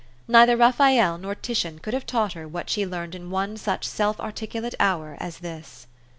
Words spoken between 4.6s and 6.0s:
late hour as this.